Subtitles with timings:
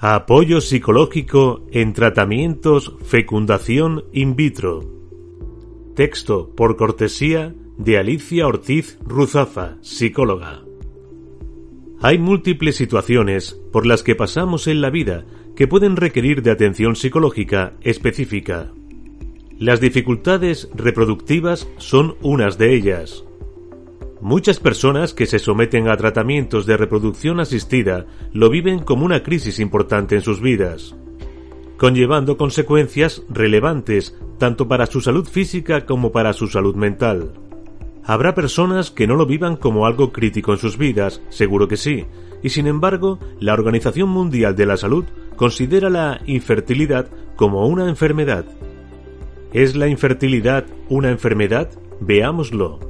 [0.00, 4.84] Apoyo psicológico en tratamientos fecundación in vitro.
[5.96, 10.62] Texto por cortesía de Alicia Ortiz Ruzafa, psicóloga.
[12.00, 15.26] Hay múltiples situaciones por las que pasamos en la vida
[15.56, 18.72] que pueden requerir de atención psicológica específica.
[19.58, 23.24] Las dificultades reproductivas son unas de ellas.
[24.20, 29.60] Muchas personas que se someten a tratamientos de reproducción asistida lo viven como una crisis
[29.60, 30.96] importante en sus vidas,
[31.76, 37.32] conllevando consecuencias relevantes tanto para su salud física como para su salud mental.
[38.02, 42.06] Habrá personas que no lo vivan como algo crítico en sus vidas, seguro que sí,
[42.42, 45.04] y sin embargo, la Organización Mundial de la Salud
[45.36, 48.46] considera la infertilidad como una enfermedad.
[49.52, 51.70] ¿Es la infertilidad una enfermedad?
[52.00, 52.87] Veámoslo.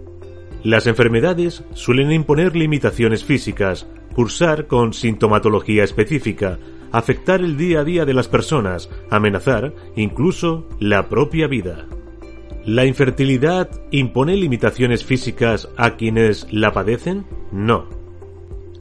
[0.65, 6.59] Las enfermedades suelen imponer limitaciones físicas, cursar con sintomatología específica,
[6.91, 11.87] afectar el día a día de las personas, amenazar incluso la propia vida.
[12.65, 17.25] ¿La infertilidad impone limitaciones físicas a quienes la padecen?
[17.53, 17.87] No.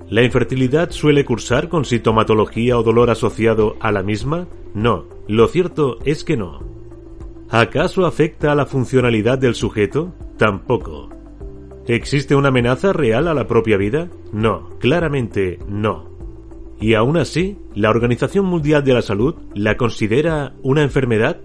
[0.09, 4.47] ¿La infertilidad suele cursar con sintomatología o dolor asociado a la misma?
[4.73, 5.05] No.
[5.27, 6.63] Lo cierto es que no.
[7.49, 10.13] ¿Acaso afecta a la funcionalidad del sujeto?
[10.37, 11.16] Tampoco.
[11.87, 14.09] ¿Existe una amenaza real a la propia vida?
[14.33, 16.09] No, claramente no.
[16.81, 21.39] Y aún así, ¿la Organización Mundial de la Salud la considera una enfermedad?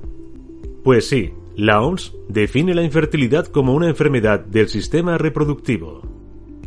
[0.83, 6.03] Pues sí, la OMS define la infertilidad como una enfermedad del sistema reproductivo,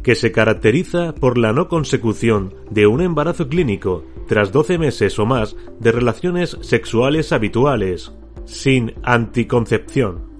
[0.04, 5.26] que se caracteriza por la no consecución de un embarazo clínico tras 12 meses o
[5.26, 8.14] más de relaciones sexuales habituales,
[8.46, 10.35] sin anticoncepción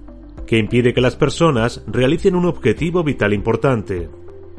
[0.46, 4.08] que impide que las personas realicen un objetivo vital importante.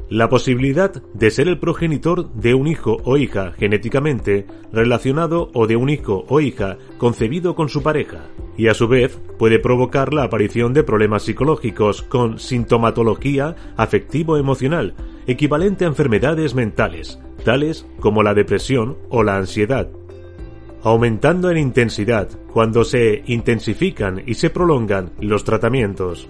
[0.10, 5.76] La posibilidad de ser el progenitor de un hijo o hija genéticamente relacionado o de
[5.76, 10.24] un hijo o hija concebido con su pareja, y a su vez puede provocar la
[10.24, 14.96] aparición de problemas psicológicos con sintomatología afectivo-emocional,
[15.28, 19.90] equivalente a enfermedades mentales, tales como la depresión o la ansiedad,
[20.88, 26.30] aumentando en intensidad cuando se intensifican y se prolongan los tratamientos.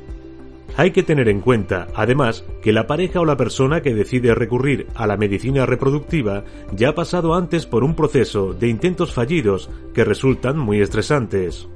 [0.76, 4.88] Hay que tener en cuenta, además, que la pareja o la persona que decide recurrir
[4.96, 10.04] a la medicina reproductiva ya ha pasado antes por un proceso de intentos fallidos que
[10.04, 11.68] resultan muy estresantes.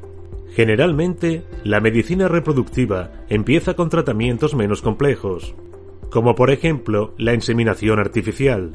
[0.56, 5.56] Generalmente, la medicina reproductiva empieza con tratamientos menos complejos,
[6.10, 8.72] como por ejemplo la inseminación artificial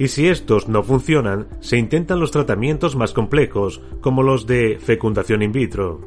[0.00, 5.42] y si estos no funcionan, se intentan los tratamientos más complejos, como los de fecundación
[5.42, 6.00] in vitro.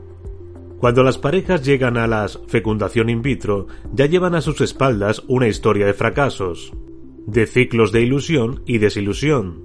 [0.79, 5.47] Cuando las parejas llegan a la fecundación in vitro, ya llevan a sus espaldas una
[5.47, 6.73] historia de fracasos,
[7.27, 9.61] de ciclos de ilusión y desilusión,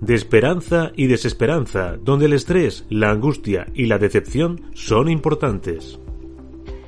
[0.00, 6.00] de esperanza y desesperanza, donde el estrés, la angustia y la decepción son importantes.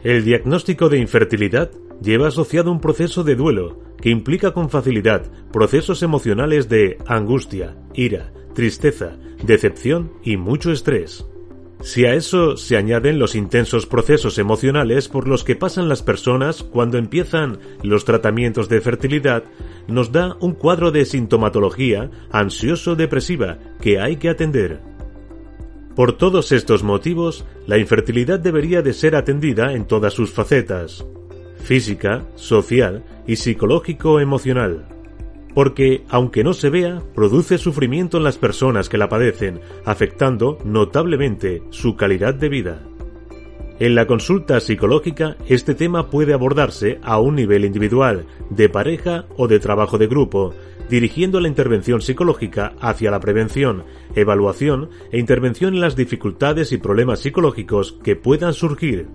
[0.03, 6.03] El diagnóstico de infertilidad lleva asociado un proceso de duelo que implica con facilidad procesos
[6.03, 11.27] emocionales de angustia, ira, tristeza, decepción y mucho estrés.
[11.83, 16.63] Si a eso se añaden los intensos procesos emocionales por los que pasan las personas
[16.63, 19.45] cuando empiezan los tratamientos de fertilidad,
[19.89, 24.81] nos da un cuadro de sintomatología ansioso-depresiva que hay que atender.
[25.97, 31.07] Por todos estos motivos, la infertilidad debería de ser atendida en todas sus facetas
[31.63, 34.87] física, social y psicológico-emocional.
[35.55, 41.63] Porque, aunque no se vea, produce sufrimiento en las personas que la padecen, afectando notablemente
[41.71, 42.83] su calidad de vida.
[43.81, 49.49] En la consulta psicológica, este tema puede abordarse a un nivel individual, de pareja o
[49.49, 50.53] de trabajo de grupo,
[50.91, 53.85] dirigiendo la intervención psicológica hacia la prevención,
[54.15, 59.07] evaluación e intervención en las dificultades y problemas psicológicos que puedan surgir.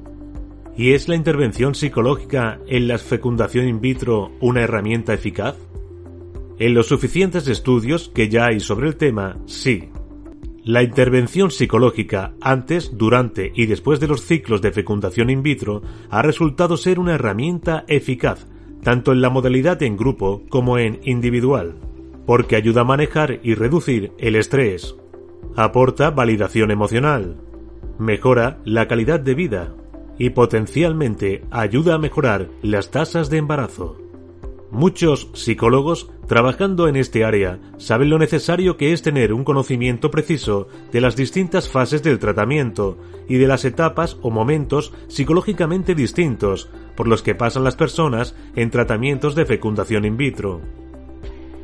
[0.78, 5.56] ¿Y es la intervención psicológica en la fecundación in vitro una herramienta eficaz?
[6.60, 9.90] En los suficientes estudios que ya hay sobre el tema, sí.
[10.66, 16.22] La intervención psicológica antes, durante y después de los ciclos de fecundación in vitro ha
[16.22, 18.46] resultado ser una herramienta eficaz,
[18.84, 21.76] tanto en la modalidad en grupo como en individual,
[22.26, 24.96] porque ayuda a manejar y reducir el estrés,
[25.56, 27.38] aporta validación emocional,
[27.98, 29.74] mejora la calidad de vida,
[30.18, 33.98] y potencialmente ayuda a mejorar las tasas de embarazo.
[34.72, 40.68] Muchos psicólogos trabajando en este área saben lo necesario que es tener un conocimiento preciso
[40.92, 42.98] de las distintas fases del tratamiento
[43.30, 48.72] y de las etapas o momentos psicológicamente distintos por los que pasan las personas en
[48.72, 50.62] tratamientos de fecundación in vitro.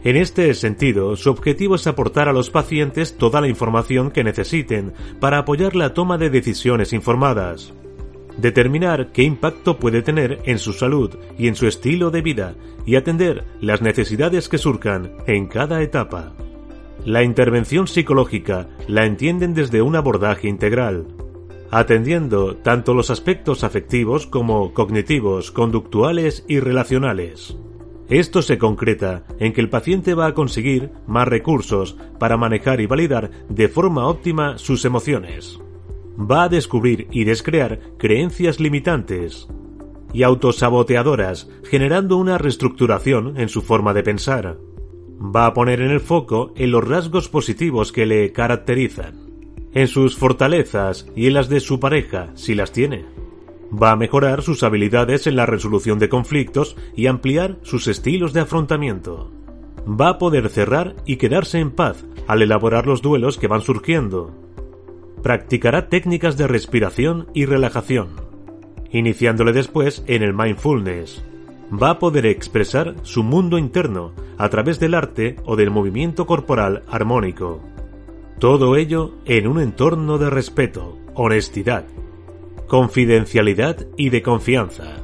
[0.04, 4.94] En este sentido, su objetivo es aportar a los pacientes toda la información que necesiten
[5.20, 7.74] para apoyar la toma de decisiones informadas.
[8.42, 12.56] Determinar qué impacto puede tener en su salud y en su estilo de vida
[12.88, 16.34] y atender las necesidades que surcan en cada etapa.
[17.06, 21.06] La intervención psicológica la entienden desde un abordaje integral,
[21.70, 27.56] atendiendo tanto los aspectos afectivos como cognitivos, conductuales y relacionales.
[28.10, 32.88] Esto se concreta en que el paciente va a conseguir más recursos para manejar y
[32.88, 35.60] validar de forma óptima sus emociones.
[36.20, 39.48] Va a descubrir y descrear creencias limitantes
[40.14, 44.58] y autosaboteadoras, generando una reestructuración en su forma de pensar.
[45.20, 49.16] Va a poner en el foco en los rasgos positivos que le caracterizan,
[49.74, 53.06] en sus fortalezas y en las de su pareja, si las tiene
[53.72, 58.42] Va a mejorar sus habilidades en la resolución de conflictos y ampliar sus estilos de
[58.42, 59.32] afrontamiento.
[59.88, 64.32] Va a poder cerrar y quedarse en paz al elaborar los duelos que van surgiendo.
[65.24, 68.16] Practicará técnicas de respiración y relajación,
[68.92, 71.24] iniciándole después en el mindfulness.
[71.72, 76.84] Va a poder expresar su mundo interno a través del arte o del movimiento corporal
[76.90, 77.62] armónico.
[78.40, 81.86] Todo ello en un entorno de respeto, honestidad
[82.72, 84.96] confidencialidad y de confianza.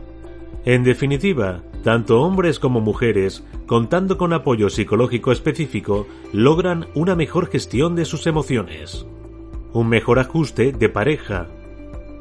[0.64, 7.94] En definitiva, tanto hombres como mujeres, contando con apoyo psicológico específico, logran una mejor gestión
[7.98, 9.06] de sus emociones,
[9.78, 11.46] un mejor ajuste de pareja,